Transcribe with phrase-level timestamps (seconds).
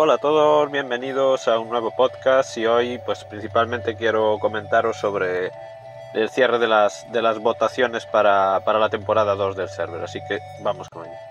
[0.00, 5.50] Hola a todos, bienvenidos a un nuevo podcast y hoy pues principalmente quiero comentaros sobre
[6.14, 10.20] el cierre de las, de las votaciones para, para la temporada 2 del server, así
[10.28, 11.27] que vamos con ello.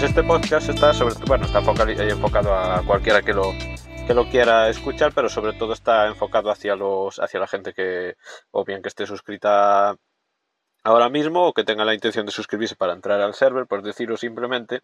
[0.00, 3.52] Pues este podcast está sobre bueno, está enfocado a cualquiera que lo,
[4.06, 8.16] que lo quiera escuchar, pero sobre todo está enfocado hacia los hacia la gente que
[8.50, 9.94] o bien que esté suscrita
[10.84, 14.20] ahora mismo o que tenga la intención de suscribirse para entrar al server, por deciros
[14.20, 14.80] simplemente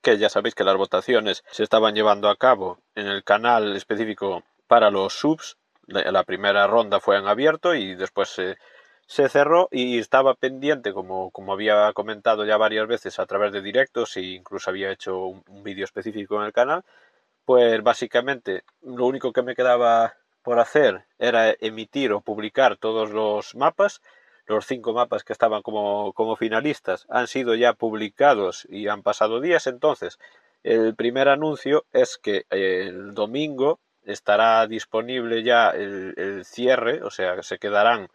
[0.00, 4.44] que ya sabéis que las votaciones se estaban llevando a cabo en el canal específico
[4.68, 5.56] para los subs.
[5.88, 8.58] La primera ronda fue en abierto y después se
[9.08, 13.62] se cerró y estaba pendiente, como, como había comentado ya varias veces a través de
[13.62, 16.84] directos e incluso había hecho un, vídeo específico en el canal,
[17.46, 23.54] pues básicamente lo único que me quedaba por hacer era emitir o publicar todos los
[23.54, 24.02] mapas.
[24.46, 29.40] Los cinco mapas que estaban como, como finalistas han sido ya publicados y han pasado
[29.40, 29.66] días.
[29.66, 30.18] Entonces,
[30.62, 37.42] el primer anuncio es que el domingo estará disponible ya el, el cierre, o sea,
[37.42, 38.08] se quedarán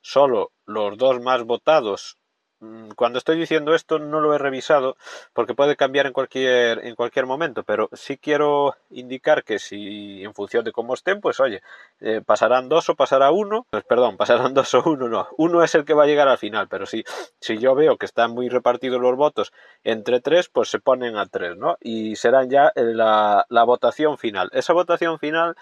[0.00, 2.18] solo los dos más votados.
[2.60, 4.96] Mm, cuando estoy diciendo esto no lo he revisado
[5.32, 10.34] porque puede cambiar en cualquier, en cualquier momento, pero sí quiero indicar que si en
[10.34, 11.62] función de cómo estén, pues oye,
[12.00, 14.16] eh, pasarán dos o pasará uno, pues perdón,
[14.50, 16.84] pasarán dos o uno, no, uno es el que va a llegar al final, pero
[16.86, 17.04] si,
[17.40, 19.52] si yo veo que están muy repartidos los votos
[19.84, 21.76] entre tres, pues se ponen a tres, ¿no?
[21.80, 24.50] Y serán ya la, la votación final.
[24.52, 25.56] Esa votación final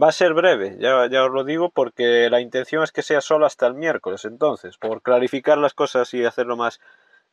[0.00, 3.46] Va a ser breve, ya, os lo digo, porque la intención es que sea solo
[3.46, 4.24] hasta el miércoles.
[4.24, 6.80] Entonces, por clarificar las cosas y hacerlo más,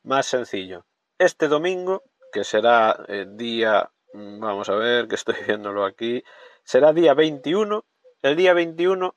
[0.01, 0.83] más sencillo.
[1.19, 2.01] Este domingo,
[2.33, 6.23] que será el día, mm, vamos a ver, que estoy viéndolo aquí,
[6.63, 7.85] será día 21.
[8.23, 9.15] El día 21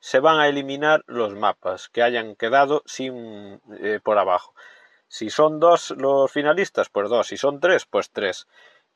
[0.00, 4.52] se van a eliminar los mapas que hayan quedado sin eh, por abajo.
[5.06, 7.28] Si son dos los finalistas, pues dos.
[7.28, 8.48] Si son tres, pues tres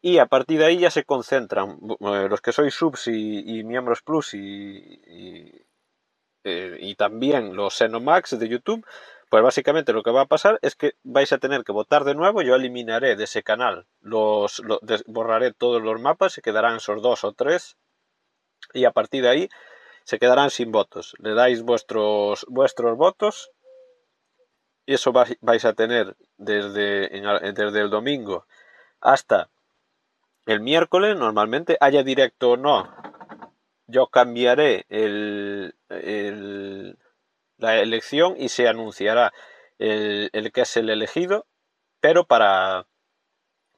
[0.04, 4.02] y a partir de ahí ya se concentran eh, los que sois subs y, miembros
[4.02, 5.00] plus y,
[6.44, 8.86] eh, y, también los Xenomax de YouTube,
[9.30, 12.14] pues básicamente lo que va a pasar es que vais a tener que votar de
[12.14, 14.62] nuevo, yo eliminaré de ese canal, los,
[15.06, 17.78] borraré todos los mapas, se quedarán esos dos o tres
[18.74, 19.48] y a partir de ahí
[20.02, 21.14] se quedarán sin votos.
[21.18, 23.52] Le dais vuestros, vuestros votos
[24.84, 27.08] y eso vais a tener desde,
[27.54, 28.46] desde el domingo
[29.00, 29.48] hasta
[30.46, 32.88] el miércoles, normalmente, haya directo o no,
[33.86, 35.74] yo cambiaré el,
[37.58, 39.32] la elección y se anunciará
[39.78, 41.46] el, que es el elegido,
[42.00, 42.86] pero para,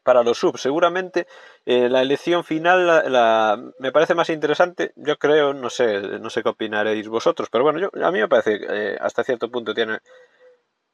[0.03, 0.61] para los subs.
[0.61, 1.27] Seguramente
[1.65, 4.93] eh, la elección final la, me parece más interesante.
[4.97, 8.29] Yo creo, no sé, no sé qué opinaréis vosotros, pero bueno, yo, a mí me
[8.29, 9.99] parece que eh, hasta cierto punto tiene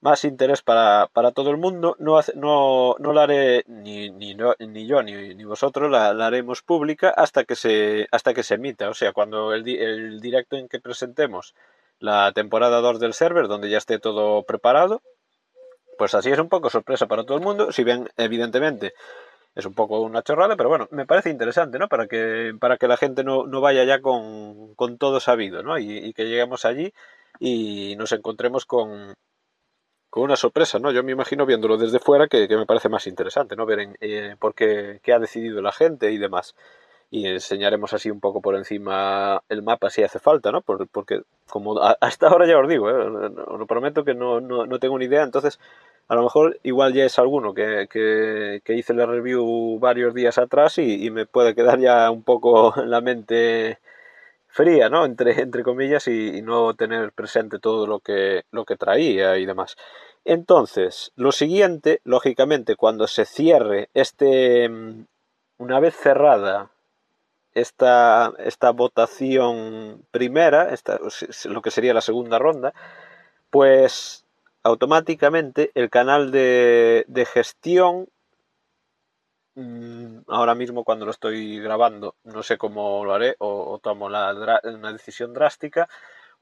[0.03, 1.97] más interés para, todo el mundo.
[1.99, 7.11] No, no, no la haré ni, ni, ni yo ni, ni vosotros, la, haremos pública
[7.11, 8.91] hasta que, se, hasta que se emita.
[8.91, 11.55] O sea, cuando el, el directo en que presentemos
[12.01, 15.03] la temporada 2 del server, donde ya esté todo preparado,
[15.97, 17.71] pues así es un poco sorpresa para todo el mundo.
[17.71, 18.95] Si bien, evidentemente,
[19.55, 21.89] es un poco una chorrada, pero bueno, me parece interesante, ¿no?
[21.89, 25.79] Para que, para que la gente no, vaya ya con, con todo sabido, ¿no?
[25.79, 26.93] Y que lleguemos allí
[27.39, 29.15] y nos encontremos con,
[30.13, 30.93] con una sorpresa, ¿no?
[30.93, 33.65] Yo me imagino viéndolo desde fuera que, me parece más interesante, ¿no?
[33.65, 36.55] Ver en, eh, por qué, ha decidido la gente y demás.
[37.11, 40.61] Y enseñaremos así un poco por encima el mapa si hace falta, ¿no?
[40.61, 43.31] porque como hasta ahora ya os digo, ¿eh?
[43.59, 45.59] lo prometo que no, no, tengo ni idea, entonces
[46.09, 50.77] a lo mejor igual ya es alguno que, que, hice la review varios días atrás
[50.77, 53.79] y, me puede quedar ya un poco en la mente
[54.53, 55.05] fría, ¿no?
[55.05, 59.77] Entre, entre comillas, y, no tener presente todo lo que, lo que traía y demás.
[60.25, 65.07] Entonces, lo siguiente, lógicamente, cuando se cierre este, mm,
[65.59, 66.71] una vez cerrada
[67.55, 70.99] esta, esta votación primera, esta,
[71.47, 72.73] lo que sería la segunda ronda,
[73.51, 74.25] pues
[74.63, 78.09] automáticamente el canal de, de gestión
[80.29, 85.35] ahora mismo cuando lo estoy grabando no sé cómo lo haré o, tomo una decisión
[85.35, 85.89] drástica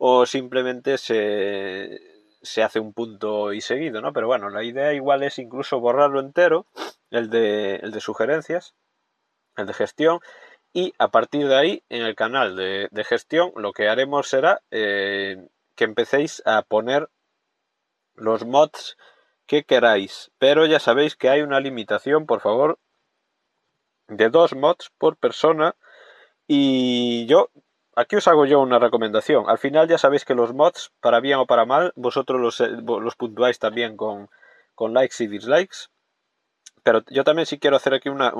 [0.03, 2.01] o simplemente se,
[2.41, 4.15] se, hace un punto y seguido, ¿no?
[4.15, 6.65] Pero bueno, la idea igual es incluso borrarlo entero,
[7.11, 8.75] el de, el de sugerencias,
[9.59, 10.21] el de gestión,
[10.73, 14.63] y a partir de ahí, en el canal de, de gestión, lo que haremos será
[14.71, 17.11] eh, que empecéis a poner
[18.15, 18.97] los mods
[19.47, 20.31] que queráis.
[20.39, 22.79] Pero ya sabéis que hay una limitación, por favor,
[24.11, 25.75] de dos mods por persona.
[26.47, 27.51] Y yo,
[27.95, 29.49] aquí os hago yo una recomendación.
[29.49, 32.69] Al final ya sabéis que los mods, para bien o para mal, vosotros los, eh,
[32.69, 34.29] los puntuáis también con,
[34.75, 35.89] con likes y dislikes.
[36.83, 38.33] Pero yo también sí quiero hacer aquí una,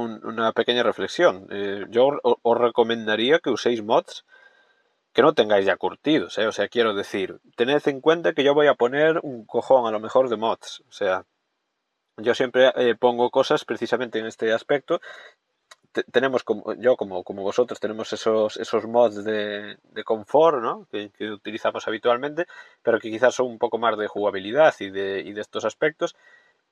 [0.53, 1.47] pequeña reflexión.
[1.51, 4.25] Eh, yo os recomendaría que uséis mods
[5.13, 6.47] que no tengáis ya curtidos, ¿eh?
[6.47, 9.91] O sea, quiero decir, tened en cuenta que yo voy a poner un cojón a
[9.91, 10.83] lo mejor de mods.
[10.89, 11.25] O sea,
[12.17, 15.01] yo siempre pongo cosas precisamente en este aspecto.
[16.13, 20.87] Tenemos como yo como, como vosotros tenemos esos, esos mods de, de confort ¿no?
[20.91, 22.47] que, utilizamos habitualmente
[22.83, 26.17] pero que quizás son un poco más de jugabilidad y de, y de estos aspectos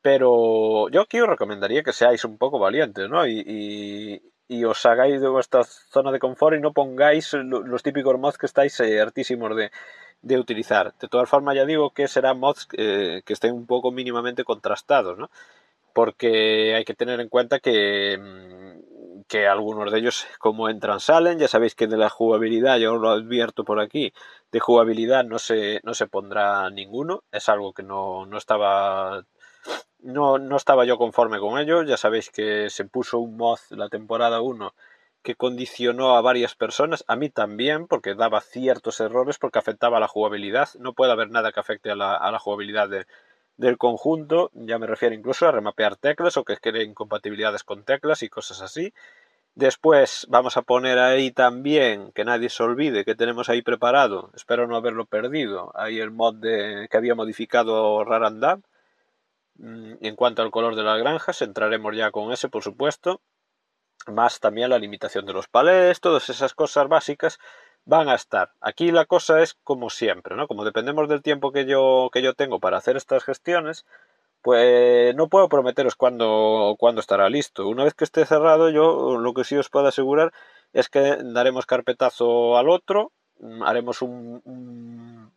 [0.03, 3.27] pero yo aquí os recomendaría que seáis un poco valientes ¿no?
[3.27, 8.39] y, y os hagáis de vuestra zona de confort y no pongáis los típicos mods
[8.39, 9.71] que estáis eh, hartísimos de,
[10.23, 10.95] de, utilizar.
[10.99, 15.19] De todas formas, ya digo que serán mods eh, que estén un poco mínimamente contrastados,
[15.19, 15.31] ¿no?
[15.93, 18.78] Porque hay que tener en cuenta que, mm,
[19.29, 21.39] que algunos de ellos, como entran, salen.
[21.39, 24.13] Ya sabéis que de la jugabilidad, yo lo advierto por aquí,
[24.53, 27.23] de jugabilidad no se, no se pondrá ninguno.
[27.33, 29.25] Es algo que no, no estaba
[30.01, 31.83] no, no estaba yo conforme con ello.
[31.83, 34.75] Ya sabéis que se puso un mod la temporada 1
[35.23, 40.01] que condicionó a varias personas, a mí también, porque daba ciertos errores, porque afectaba a
[40.01, 40.69] la jugabilidad.
[40.79, 42.89] No puede haber nada que afecte a la, a la jugabilidad
[43.59, 44.51] del conjunto.
[44.55, 48.63] Ya me refiero incluso a remapear teclas o que cree incompatibilidades con teclas y cosas
[48.63, 48.95] así.
[49.55, 54.67] Después vamos a poner ahí también, que nadie se olvide, que tenemos ahí preparado, espero
[54.67, 58.61] no haberlo perdido, ahí el mod de, que había modificado Rarandab
[59.59, 63.21] Mm, en cuanto al color de las granjas, entraremos ya con ese, por supuesto.
[64.07, 67.39] Más también la limitación de los palés, todas esas cosas básicas
[67.89, 68.53] van a estar.
[68.61, 70.47] Aquí la cosa es como siempre, ¿no?
[70.47, 73.87] Como dependemos del tiempo que yo, que yo tengo para hacer estas gestiones,
[74.43, 77.67] pues no puedo prometeros cuándo, cuándo estará listo.
[77.67, 80.33] Una vez que esté cerrado, yo lo que sí os puedo asegurar
[80.75, 85.33] es que daremos carpetazo al otro, mm, haremos un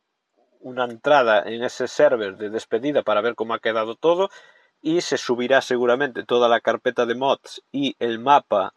[0.61, 4.29] una entrada en ese server de despedida para ver cómo ha quedado todo
[4.81, 8.73] y se subirá seguramente toda la carpeta de mods y el mapa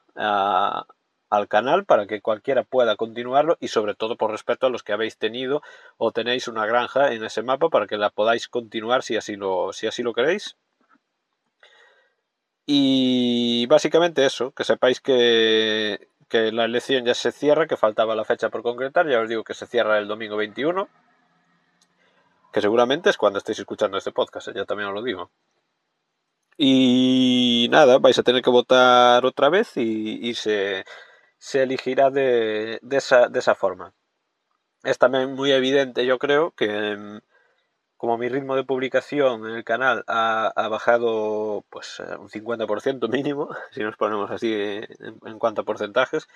[1.37, 4.93] al canal para que cualquiera pueda continuarlo y sobre todo por respeto a los que
[4.93, 5.63] habéis tenido
[5.97, 9.73] o tenéis una granja en ese mapa para que la podáis continuar si así lo,
[9.73, 10.57] si así lo queréis.
[12.67, 18.25] Y básicamente eso, que sepáis que, que la elección ya se cierra, que faltaba la
[18.25, 20.89] fecha por concretar, ya os digo que se cierra el domingo 21
[22.55, 24.53] que seguramente es cuando estéis escuchando este podcast, ¿eh?
[24.55, 25.33] ya también os lo digo.
[26.57, 30.85] Y nada, vais a tener que votar otra vez y, se,
[31.55, 33.95] elegirá de, esa, de, esa, forma.
[34.83, 37.19] Es también muy evidente, yo creo, que mm,
[37.97, 43.49] como mi ritmo de publicación en el canal ha, bajado pues eh, un 50% mínimo,
[43.73, 46.29] si nos ponemos así en cuanto a porcentajes,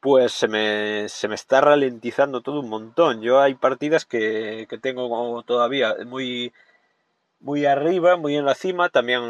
[0.00, 3.22] pues se me, se me está ralentizando todo un montón.
[3.22, 6.52] Yo hay partidas que, que tengo todavía muy,
[7.40, 8.88] muy arriba, muy en la cima.
[8.90, 9.22] También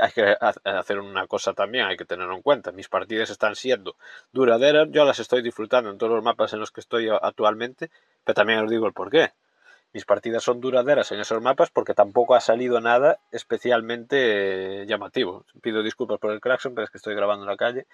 [0.00, 2.72] hay que hacer una cosa también, hay que tenerlo en cuenta.
[2.72, 3.96] Mis partidas están siendo
[4.32, 7.90] duraderas, yo las estoy disfrutando en todos los mapas en los que estoy actualmente,
[8.24, 9.32] pero también os digo el por qué.
[9.92, 15.44] Mis partidas son duraderas en esos mapas porque tampoco ha salido nada especialmente llamativo.
[15.62, 17.86] Pido disculpas por el claxon, pero es que estoy grabando en la calle.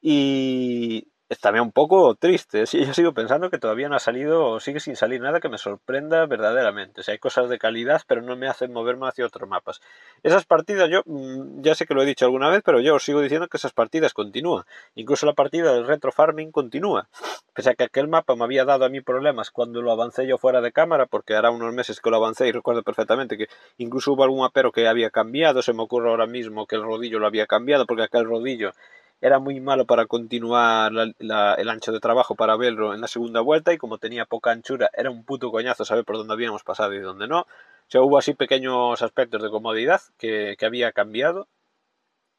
[0.00, 2.66] Y es también un poco triste.
[2.66, 5.48] Sí, yo sigo pensando que todavía no ha salido o sigue sin salir nada que
[5.48, 7.00] me sorprenda verdaderamente.
[7.00, 9.80] O sea, hay cosas de calidad, pero no me hacen moverme hacia otros mapas.
[10.22, 13.04] Esas partidas, yo mm, ya sé que lo he dicho alguna vez, pero yo os
[13.04, 14.64] sigo diciendo que esas partidas continúan.
[14.94, 17.08] Incluso la partida del retro farming continúa.
[17.54, 20.38] Pese a que aquel mapa me había dado a mí problemas cuando lo avancé yo
[20.38, 24.12] fuera de cámara, porque hará unos meses que lo avancé y recuerdo perfectamente que incluso
[24.12, 25.60] hubo algún mapero que había cambiado.
[25.62, 28.72] Se me ocurre ahora mismo que el rodillo lo había cambiado, porque aquel rodillo
[29.20, 33.72] era muy malo para continuar el ancho de trabajo para verlo en la segunda vuelta
[33.72, 37.00] y como tenía poca anchura era un puto coñazo saber por dónde habíamos pasado y
[37.00, 37.40] dónde no.
[37.40, 41.48] O sea, hubo así pequeños aspectos de comodidad que, había cambiado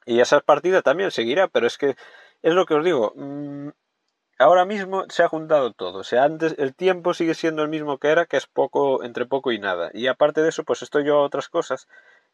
[0.05, 1.95] y esa partida también seguirá, pero es que
[2.43, 3.13] es lo que os digo.
[3.15, 3.69] Mm,
[4.39, 5.99] ahora mismo se ha juntado todo.
[5.99, 9.25] O sea, antes el tiempo sigue siendo el mismo que era, que es poco, entre
[9.25, 9.89] poco y nada.
[9.93, 11.87] Y aparte de eso, pues estoy yo a otras cosas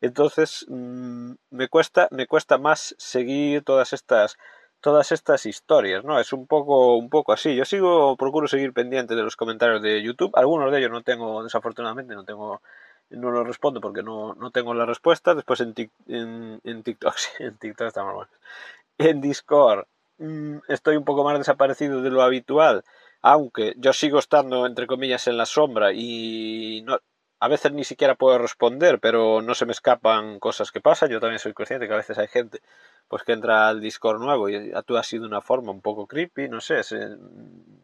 [0.03, 4.37] entonces mm, me cuesta, me cuesta más seguir todas estas
[4.81, 6.19] todas estas historias, ¿no?
[6.19, 7.55] Es un poco, un poco así.
[7.55, 10.33] Yo sigo, procuro seguir pendiente de los comentarios de YouTube.
[10.35, 12.61] Algunos de ellos no tengo, desafortunadamente, no tengo,
[13.09, 15.35] no los respondo porque no, no tengo la respuesta.
[15.35, 15.73] Después en,
[16.07, 18.27] en, en TikTok, en TikTok estamos mal.
[18.97, 19.85] En Discord
[20.17, 22.83] mm, estoy un poco más desaparecido de lo habitual,
[23.21, 26.99] aunque yo sigo estando, entre comillas, en la sombra y no,
[27.43, 31.09] a veces ni siquiera puedo responder, pero no se me escapan cosas que pasan.
[31.09, 32.61] Yo también soy consciente que a veces hay gente
[33.09, 36.47] pues que entra al Discord nuevo y actúa así de una forma un poco creepy,
[36.47, 36.79] no sé,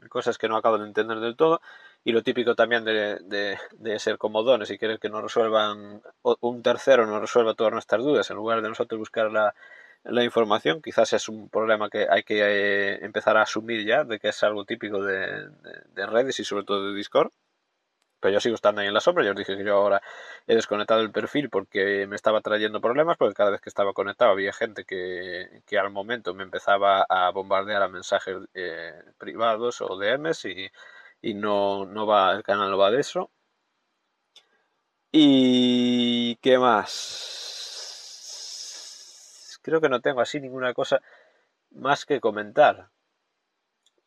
[0.08, 1.60] cosas que no acabo de entender del todo.
[2.06, 3.58] Y lo típico también de,
[3.98, 8.38] ser comodones y querer que nos resuelvan, un tercero nos resuelva todas nuestras dudas en
[8.38, 10.82] lugar de nosotros buscar la, información.
[10.82, 14.42] Quizás es un problema que hay que eh, empezar a asumir ya, de que es
[14.42, 15.50] algo típico de,
[15.96, 17.32] redes y sobre todo de Discord.
[18.20, 19.24] Pero yo sigo estando ahí en la sombra.
[19.24, 20.02] Yo os dije que yo ahora
[20.48, 24.32] he desconectado el perfil porque me estaba trayendo problemas, porque cada vez que estaba conectado
[24.32, 29.98] había gente que, que al momento me empezaba a bombardear a mensajes eh, privados o
[29.98, 30.70] DMs y,
[31.22, 33.32] y no, no va, el canal no va de eso.
[35.12, 37.40] ¿Y qué más?
[39.62, 41.02] creo que no tengo así ninguna cosa
[41.72, 42.90] más que comentar.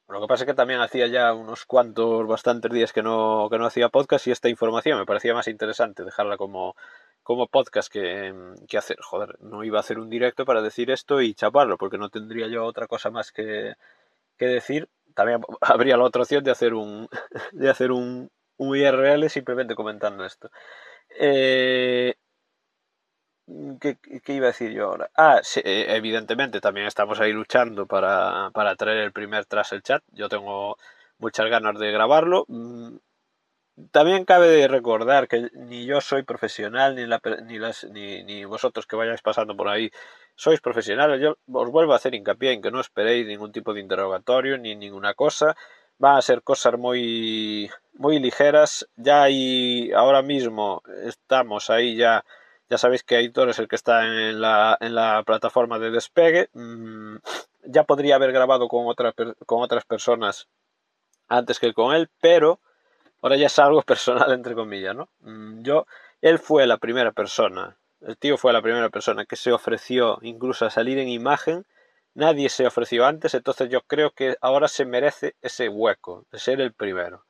[0.09, 3.59] Lo que pasa es que también hacía ya unos cuantos, bastantes días que no, que
[3.59, 6.77] no hacía podcast y esta información me parecía más interesante dejarla como,
[7.23, 8.35] como podcast que,
[8.69, 8.99] que, hacer.
[9.01, 12.49] Joder, no iba a hacer un directo para decir esto y chaparlo, porque no tendría
[12.49, 13.75] yo otra cosa más que,
[14.37, 14.89] que decir.
[15.15, 17.09] También habría la otra opción de hacer un,
[17.53, 20.51] de hacer un, un IRL simplemente comentando esto.
[21.19, 22.15] Eh,
[23.81, 25.11] ¿Qué, iba a decir yo ahora?
[25.17, 30.03] Ah, eh, evidentemente también estamos ahí luchando para, para traer el primer tras el chat.
[30.13, 30.77] Yo tengo
[31.19, 32.45] muchas ganas de grabarlo.
[32.49, 32.97] Mm,
[33.91, 38.87] también cabe recordar que ni yo soy profesional, ni, la, ni, las, ni, ni, vosotros
[38.87, 39.91] que vayáis pasando por ahí
[40.37, 41.21] sois profesionales.
[41.21, 44.77] Yo os vuelvo a hacer hincapié en que no esperéis ningún tipo de interrogatorio ni
[44.77, 45.57] ninguna cosa.
[45.99, 48.89] Van a ser cosas muy, muy ligeras.
[48.97, 52.25] Ya y ahora mismo estamos ahí ya
[52.73, 56.49] ya sabéis que Aitor es el que está en la, en la plataforma de despegue.
[56.55, 57.17] Mm,
[57.65, 60.49] ya podría haber grabado con, otra, con otras personas
[61.29, 62.61] antes que con él, pero
[63.21, 65.11] ahora ya es algo personal, entre comillas, ¿no?
[65.21, 65.87] Mm, yo,
[66.23, 70.65] él fue la primera persona, el tío fue la primera persona que se ofreció incluso
[70.65, 71.67] a salir en imagen.
[72.15, 76.63] Nadie se ofreció antes, entonces yo creo que ahora se merece ese hueco de ser
[76.63, 77.27] el primero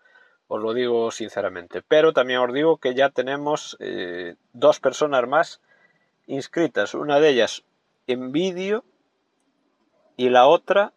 [0.53, 1.81] os lo digo sinceramente.
[1.81, 5.63] Pero también os digo que ya tenemos eh, dos personas más
[6.27, 7.65] inscritas, una de ellas
[8.07, 8.85] en vídeo
[10.19, 10.93] y la otra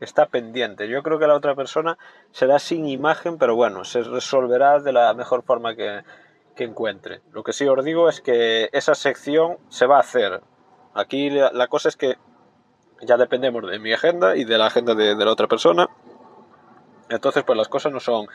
[0.00, 0.88] está pendiente.
[0.88, 1.96] Yo creo que la otra persona
[2.32, 6.02] será sin imagen, pero bueno, se resolverá de la mejor forma que,
[6.56, 7.20] encuentre.
[7.32, 10.40] Lo que sí os digo es que esa sección se va a hacer.
[10.94, 12.16] Aquí la, cosa es que
[13.02, 15.88] ya dependemos de mi agenda y de la agenda de la otra persona.
[17.08, 18.26] Entonces, pues las cosas no son,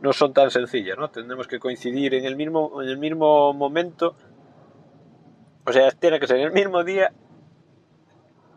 [0.00, 1.10] no son tan sencillas, ¿no?
[1.10, 4.16] Tendremos que coincidir en el mismo, en el mismo momento.
[5.66, 7.12] O sea, tiene que ser el mismo día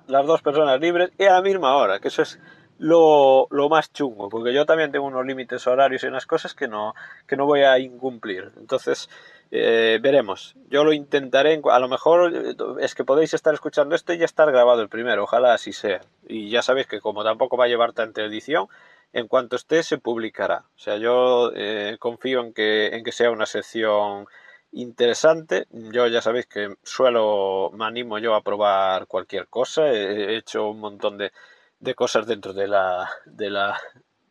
[0.08, 2.40] las dos personas libres y a la misma hora, que eso es
[2.80, 6.68] lo, lo, más chungo, porque yo también tengo unos límites horarios y unas cosas que
[6.68, 6.96] no,
[7.28, 8.52] que no voy a incumplir.
[8.58, 9.10] Entonces,
[9.52, 10.56] eh, veremos.
[10.70, 14.26] Yo lo intentaré, a lo mejor eh, es que podéis estar escuchando esto y ya
[14.26, 16.02] estar grabado el primero, ojalá así sea.
[16.28, 18.68] Y ya sabéis que como tampoco va a llevar tanta edición,
[19.14, 20.66] en cuanto esté se publicará.
[20.76, 24.28] O sea, yo eh, confío en que, en que sea una sección
[24.72, 25.68] interesante.
[25.72, 29.88] Yo ya sabéis que suelo, me animo yo a probar cualquier cosa.
[29.92, 31.32] He hecho un montón de,
[31.80, 33.80] de cosas dentro de la, de la,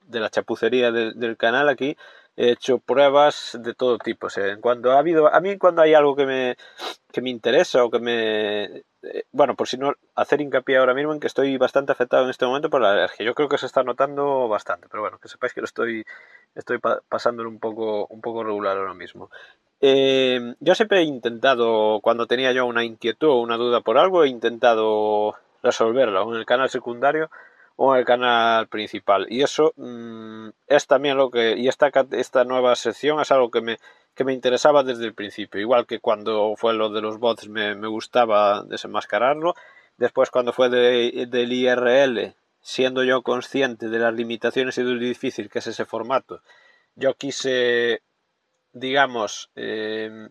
[0.06, 1.96] de la chapucería del canal aquí
[2.38, 4.28] he hecho pruebas de todo tipo.
[4.28, 6.56] O cuando ha habido, a mí cuando hay algo que me,
[7.12, 8.64] que me interesa o que me...
[9.02, 12.30] Eh, bueno, por si no, hacer hincapié ahora mismo en que estoy bastante afectado en
[12.30, 13.26] este momento por la alergia.
[13.26, 16.04] Yo creo que se está notando bastante, pero bueno, que sepáis que lo estoy,
[16.54, 16.78] estoy
[17.08, 19.30] pasándolo un poco, un poco regular ahora mismo.
[19.80, 24.22] Eh, yo siempre he intentado, cuando tenía yo una inquietud o una duda por algo,
[24.22, 27.30] he intentado resolverlo en el canal secundario
[27.80, 29.26] o en el canal principal.
[29.30, 33.60] Y eso mm, es también lo que, y esta, esta nueva sección es algo que
[33.60, 33.78] me,
[34.16, 35.60] que me interesaba desde el principio.
[35.60, 39.54] Igual que cuando fue lo de los bots me, me gustaba desenmascararlo.
[39.96, 44.98] Después cuando fue de, del IRL, siendo yo consciente de las limitaciones y de lo
[44.98, 46.42] difícil que es ese formato,
[46.96, 48.02] yo quise,
[48.72, 50.30] digamos, em,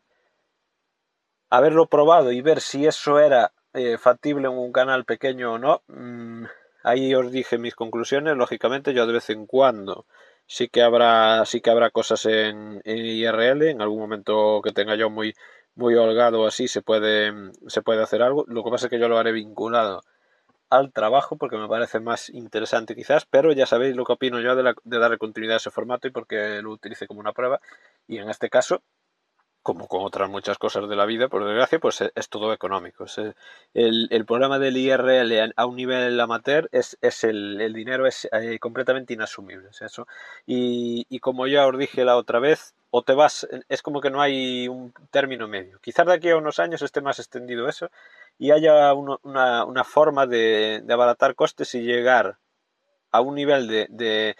[1.49, 5.81] haberlo probado y ver si eso era eh, factible en un canal pequeño o no.
[5.87, 6.45] Mm,
[6.83, 10.05] Ahí os dije mis conclusiones, lógicamente yo de vez en cuando
[10.47, 15.09] sí que habrá, sí que habrá cosas en, IRL, en algún momento que tenga yo
[15.09, 15.35] muy,
[15.75, 17.33] muy holgado así se puede,
[17.67, 18.45] se puede hacer algo.
[18.47, 20.03] Lo que pasa es que yo lo haré vinculado
[20.69, 24.55] al trabajo porque me parece más interesante quizás, pero ya sabéis lo que opino yo
[24.55, 27.61] de, de darle continuidad a ese formato y porque lo utilice como una prueba
[28.07, 28.81] y en este caso
[29.67, 33.05] como con otras muchas cosas de la vida, por desgracia, pues eh, es, todo económico.
[33.73, 38.29] el, el, problema del IRL a un nivel amateur es, es el, el dinero es
[38.31, 39.67] eh, completamente inasumible.
[39.81, 40.07] eso.
[40.45, 44.09] Y, y, como ya os dije la otra vez, o te vas, es como que
[44.09, 45.79] no hay un término medio.
[45.81, 47.89] Quizás de aquí a unos años esté más extendido eso
[48.39, 52.37] y haya una, forma de, abaratar costes y llegar
[53.11, 54.35] a un nivel de, de,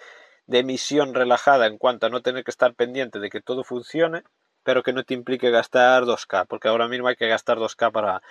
[0.58, 4.24] emisión relajada en cuanto a no tener que estar pendiente de que todo funcione,
[4.68, 8.22] pero que no te implique gastar 2K, porque ahora mismo hay que gastar 2K para,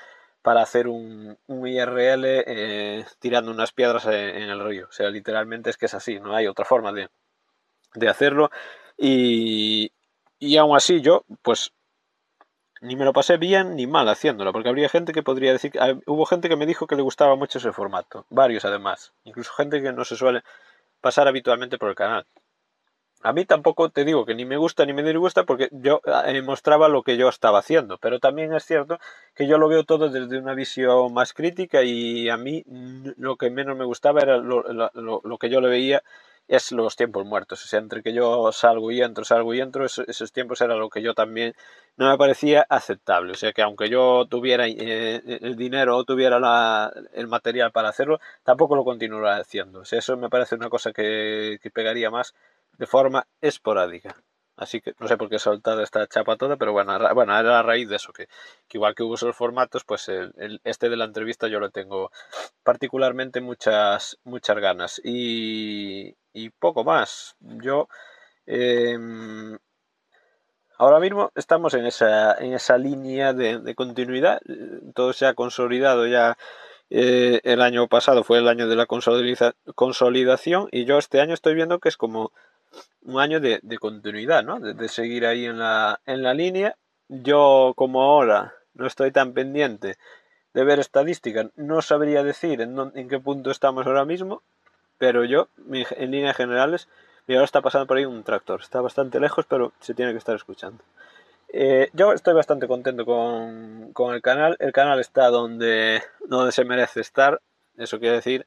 [0.43, 4.87] para hacer un, IRL eh, tirando unas piedras en, el río.
[4.87, 7.09] O sea, literalmente es que es así, no hay otra forma de,
[7.95, 8.50] de hacerlo.
[8.99, 9.93] Y,
[10.38, 11.73] y aún así yo, pues
[12.83, 15.73] ni me lo pasé bien ni mal haciéndolo, porque habría gente que podría decir,
[16.05, 19.81] hubo gente que me dijo que le gustaba mucho ese formato, varios además, incluso gente
[19.81, 20.43] que no se suele
[21.00, 22.26] pasar habitualmente por el canal.
[23.26, 26.42] A mí tampoco te digo que ni me gusta ni me disgusta porque yo eh,
[26.42, 29.00] mostraba lo que yo estaba haciendo, pero también es cierto
[29.35, 32.62] que yo lo veo todo desde una visión más crítica y a mí
[33.16, 36.04] lo que menos me gustaba era lo, que yo le veía
[36.47, 37.64] es los tiempos muertos.
[37.64, 40.88] O sea, entre que yo salgo y entro, salgo y entro, esos, tiempos era lo
[40.88, 41.54] que yo también
[41.97, 43.33] no me parecía aceptable.
[43.33, 48.21] O sea, que aunque yo tuviera eh, el dinero o tuviera el material para hacerlo,
[48.45, 49.80] tampoco lo continuaría haciendo.
[49.80, 52.33] O sea, eso me parece una cosa que pegaría más
[52.78, 54.16] de forma esporádica.
[54.56, 57.59] Así que no sé por qué he soltado esta chapa toda, pero bueno, bueno era
[57.59, 58.26] a raíz de eso, que,
[58.73, 62.11] igual que hubo esos formatos, pues el, este de la entrevista yo lo tengo
[62.62, 65.00] particularmente muchas, muchas ganas.
[65.04, 67.37] Y, y poco más.
[67.40, 67.88] Yo
[68.47, 69.59] em,
[70.78, 74.40] ahora mismo estamos en esa, en esa línea de, continuidad.
[74.95, 76.38] Todo se ha consolidado ya.
[76.88, 81.54] Eh, el año pasado fue el año de la consolidación y yo este año estoy
[81.54, 82.33] viendo que es como
[83.02, 84.61] un año de, continuidad, ¿no?
[84.61, 86.76] De, seguir ahí en la, en la línea.
[87.08, 89.96] Yo como ahora no estoy tan pendiente
[90.54, 94.42] de ver estadísticas, no sabría decir en, en qué punto estamos ahora mismo,
[94.99, 96.88] pero yo, en líneas generales,
[97.26, 98.61] y ahora está pasando por ahí un tractor.
[98.61, 100.82] Está bastante lejos, pero se tiene que estar escuchando.
[101.49, 104.57] Eh, yo estoy bastante contento con, con, el canal.
[104.61, 107.40] El canal está donde, donde se merece estar.
[107.76, 108.46] Eso quiere decir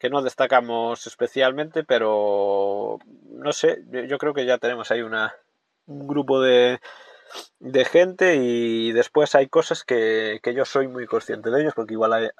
[0.00, 5.34] que no destacamos especialmente, pero no sé, yo creo que ya tenemos ahí una,
[5.86, 6.80] un grupo de,
[7.58, 11.92] de gente y después hay cosas que, que, yo soy muy consciente de ellos, porque
[11.92, 12.30] igual hay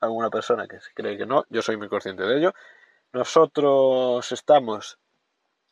[0.00, 2.54] alguna persona que cree que no, yo soy muy consciente de ello.
[3.12, 4.98] Nosotros estamos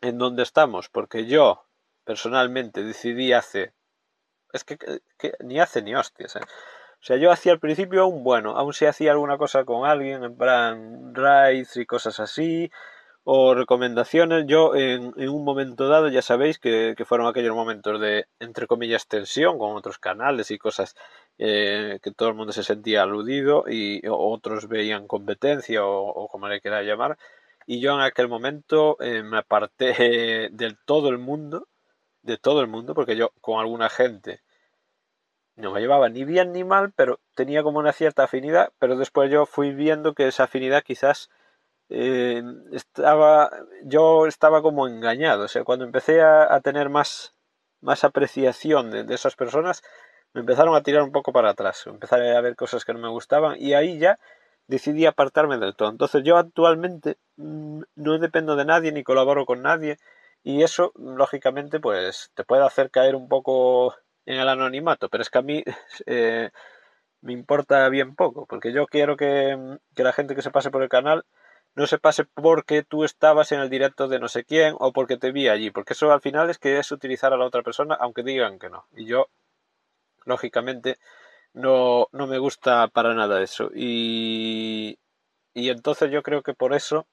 [0.01, 1.65] en donde estamos porque yo
[2.05, 3.73] personalmente decidí hace...
[4.53, 4.77] Es que,
[5.45, 6.35] ni hace ni hostias.
[6.35, 6.41] ¿eh?
[7.01, 10.23] O sea, yo hacía al principio un bueno, aún si hacía alguna cosa con alguien,
[10.23, 12.71] en plan raids y cosas así,
[13.25, 18.67] o recomendaciones, yo en, un momento dado, ya sabéis que, fueron aquellos momentos de, entre
[18.67, 20.95] comillas, tensión con otros canales y cosas
[21.39, 26.61] eh, que todo el mundo se sentía aludido y otros veían competencia o, como le
[26.61, 27.19] quiera llamar.
[27.67, 31.69] Y yo en aquel momento eh, me aparté del todo el mundo,
[32.23, 34.43] de todo el mundo, porque yo con alguna gente
[35.57, 39.31] no me llevaba ni bien ni mal, pero tenía como una cierta afinidad, pero después
[39.31, 41.31] yo fui viendo que esa afinidad quizás
[41.91, 43.51] eh, estaba,
[43.85, 47.35] yo estaba como engañado, o sea, cuando empecé a, tener más,
[47.81, 49.83] más apreciación de, esas personas,
[50.33, 53.09] me empezaron a tirar un poco para atrás, empecé a ver cosas que no me
[53.09, 54.19] gustaban y ahí ya
[54.69, 55.91] decidí apartarme del todo.
[55.91, 59.99] Entonces yo actualmente mm, no dependo de nadie ni colaboro con nadie
[60.45, 63.95] y eso lógicamente pues te puede hacer caer un poco
[64.27, 65.65] en el anonimato, pero es que a mí
[66.07, 66.51] eh,
[67.23, 70.83] me importa bien poco, porque yo quiero que, que, la gente que se pase por
[70.83, 71.25] el canal
[71.75, 75.17] no se pase porque tú estabas en el directo de no sé quién o porque
[75.17, 77.97] te vi allí, porque eso al final es que es utilizar a la otra persona
[78.01, 78.87] aunque digan que no.
[78.97, 79.29] Y yo,
[80.25, 80.99] lógicamente,
[81.53, 83.71] no, no me gusta para nada eso.
[83.75, 84.99] Y,
[85.55, 87.07] y entonces yo creo que por eso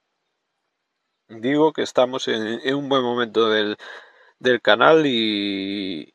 [1.29, 3.77] digo que estamos en, un buen momento del,
[4.39, 6.13] del canal y,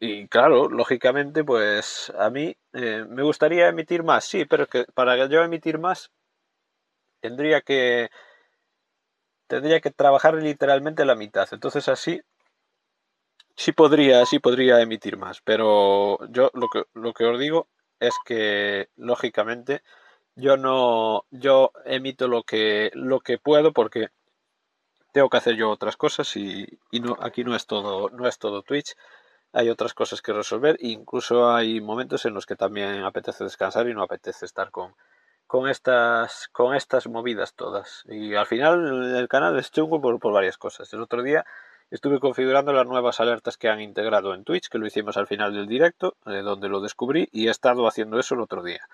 [0.00, 5.26] y claro, lógicamente, pues a mí eh, me gustaría emitir más, sí, pero que para
[5.26, 6.10] yo emitir más
[7.20, 8.10] tendría que
[9.48, 11.46] tendría que trabajar literalmente la mitad.
[11.52, 12.22] Entonces así
[13.56, 17.68] sí podría, sí podría emitir más, pero yo lo que lo que os digo
[18.00, 19.82] es que lógicamente
[20.36, 24.08] yo no yo emito lo que lo que puedo porque
[25.12, 28.38] tengo que hacer yo otras cosas y, y no aquí no es todo no es
[28.38, 28.94] todo Twitch
[29.52, 33.94] hay otras cosas que resolver incluso hay momentos en los que también apetece descansar y
[33.94, 34.94] no apetece estar con,
[35.46, 38.04] con estas con estas movidas todas.
[38.08, 40.92] Y al final el canal es chungo por, por varias cosas.
[40.92, 41.44] El otro día
[41.90, 45.52] estuve configurando las nuevas alertas que han integrado en Twitch que lo hicimos al final
[45.52, 48.86] del directo eh, donde lo descubrí y he estado haciendo eso el otro día.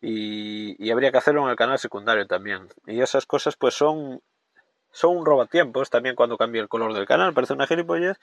[0.00, 2.68] Y, y, habría que hacerlo en el canal secundario también.
[2.86, 4.22] Y esas cosas pues son
[4.92, 7.34] son un robatiempos también cuando cambia el color del canal.
[7.34, 8.18] Parece una gilipollez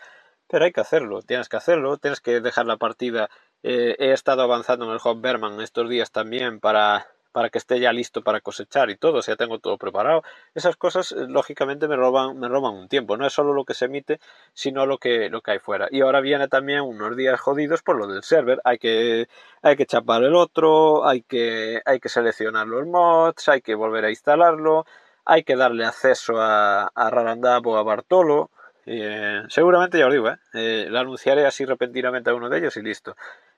[0.47, 3.29] pero hay que hacerlo, tienes que hacerlo, tienes que dejar la partida
[3.67, 7.79] Eh, he estado avanzando en el Hot Berman estos días también para, para que esté
[7.79, 10.21] ya listo para cosechar y todo, o sea, tengo todo preparado.
[10.53, 13.17] Esas cosas, eh, lógicamente, me roban, me roban un tiempo.
[13.17, 14.19] No es solo lo que se emite,
[14.53, 15.87] sino lo que, lo que hay fuera.
[15.91, 18.61] Y ahora viene también unos días jodidos por lo del server.
[18.65, 19.27] Hay que,
[19.63, 24.05] hay que chapar el otro, hay que, hay que seleccionar los mods, hay que volver
[24.05, 24.85] a instalarlo,
[25.25, 28.51] hay que darle acceso a, a Rarandab o a Bartolo.
[28.85, 30.37] Eh, seguramente ya os digo, ¿eh?
[30.53, 30.87] ¿eh?
[30.89, 33.15] lo anunciaré así repentinamente a uno de ellos y listo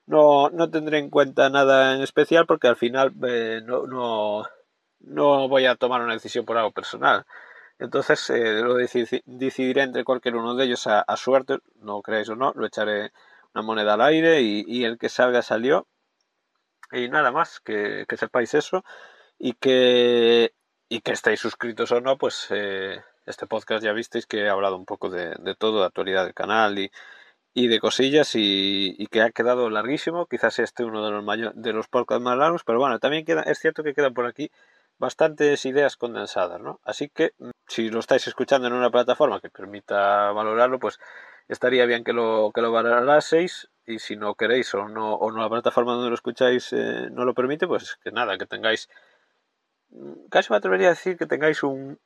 [0.07, 4.45] no, no tendré en cuenta nada en especial porque al final eh, no, no,
[5.01, 7.25] no, voy a tomar una decisión por algo personal.
[7.79, 12.53] Entonces eh, lo decidiré entre cualquier uno de ellos a, suerte, no creáis o no,
[12.55, 13.11] lo echaré
[13.53, 15.87] una moneda al aire y, el que salga salió.
[16.91, 18.83] Y nada más, que, sepáis eso
[19.37, 20.53] y que,
[20.89, 24.77] y que estéis suscritos o no, pues eh, este podcast ya visteis que he hablado
[24.77, 26.91] un poco de, todo, de actualidad del canal y,
[27.53, 30.27] y de cosillas y, que ha quedado larguísimo.
[30.27, 33.41] Quizás este uno de los, mayor, de los podcasts más largos, pero bueno, también queda,
[33.41, 34.51] es cierto que quedan por aquí
[34.99, 36.79] bastantes ideas condensadas, ¿no?
[36.83, 40.99] Así que mm, si lo estáis escuchando en una plataforma que permita valorarlo, pues
[41.47, 45.41] estaría bien que lo, que lo valoraseis y si no queréis o no, o no
[45.41, 48.89] la plataforma donde lo escucháis eh, no lo permite, pues que nada, que tengáis,
[49.89, 51.97] mm, casi me atrevería a decir que tengáis un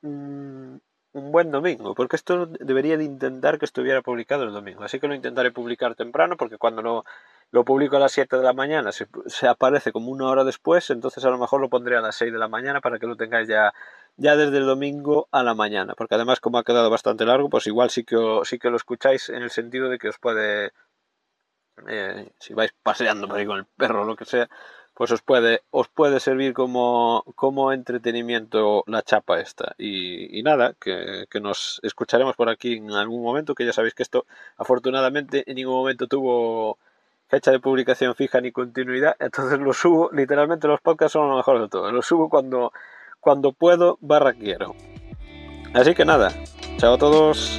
[1.12, 4.82] buen domingo, porque esto debería de intentar que estuviera publicado el domingo.
[4.82, 7.04] Así que lo intentaré publicar temprano, porque cuando lo,
[7.50, 10.88] lo publico a las 7 de la mañana se, se, aparece como una hora después,
[10.90, 13.16] entonces a lo mejor lo pondré a las 6 de la mañana para que lo
[13.16, 13.74] tengáis ya,
[14.16, 17.66] ya desde el domingo a la mañana, porque además como ha quedado bastante largo, pues
[17.66, 20.72] igual sí que, sí que lo escucháis en el sentido de que os puede,
[21.88, 24.48] eh, si vais paseando por ahí con el perro o lo que sea,
[24.94, 29.74] pues os puede, os puede servir como, como entretenimiento la chapa esta.
[29.78, 34.26] Y, nada, que, nos escucharemos por aquí en algún momento, que ya sabéis que esto
[34.56, 36.78] afortunadamente en ningún momento tuvo
[37.28, 41.62] fecha de publicación fija ni continuidad, entonces lo subo, literalmente los podcasts son lo mejor
[41.62, 42.72] de todo, lo subo cuando,
[43.20, 44.74] cuando puedo barra quiero.
[45.72, 46.30] Así que nada,
[46.76, 47.58] chao a todos.